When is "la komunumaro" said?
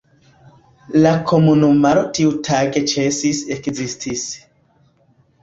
1.03-2.05